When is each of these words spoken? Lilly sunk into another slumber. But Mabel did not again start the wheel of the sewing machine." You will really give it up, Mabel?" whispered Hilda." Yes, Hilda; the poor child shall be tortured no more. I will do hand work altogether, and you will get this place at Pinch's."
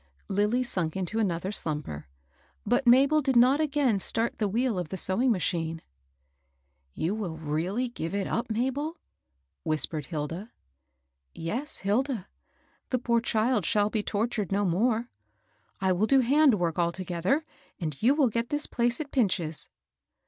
Lilly 0.29 0.63
sunk 0.63 0.97
into 0.97 1.19
another 1.19 1.51
slumber. 1.51 2.07
But 2.65 2.87
Mabel 2.87 3.21
did 3.21 3.35
not 3.35 3.61
again 3.61 3.99
start 3.99 4.39
the 4.39 4.47
wheel 4.47 4.79
of 4.79 4.89
the 4.89 4.97
sewing 4.97 5.31
machine." 5.31 5.83
You 6.95 7.13
will 7.13 7.37
really 7.37 7.87
give 7.89 8.15
it 8.15 8.25
up, 8.25 8.49
Mabel?" 8.49 8.97
whispered 9.63 10.07
Hilda." 10.07 10.53
Yes, 11.49 11.77
Hilda; 11.77 12.27
the 12.89 12.97
poor 12.97 13.21
child 13.21 13.63
shall 13.63 13.91
be 13.91 14.01
tortured 14.01 14.51
no 14.51 14.65
more. 14.65 15.11
I 15.79 15.91
will 15.91 16.07
do 16.07 16.21
hand 16.21 16.55
work 16.55 16.79
altogether, 16.79 17.45
and 17.79 18.01
you 18.01 18.15
will 18.15 18.29
get 18.29 18.49
this 18.49 18.65
place 18.65 18.99
at 18.99 19.11
Pinch's." 19.11 19.69